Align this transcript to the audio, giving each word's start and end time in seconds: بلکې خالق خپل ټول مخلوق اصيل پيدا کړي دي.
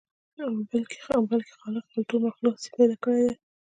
بلکې 0.69 0.97
خالق 1.05 1.43
خپل 1.53 1.73
ټول 2.09 2.21
مخلوق 2.27 2.55
اصيل 2.57 2.71
پيدا 2.81 2.95
کړي 3.03 3.19
دي. 3.29 3.35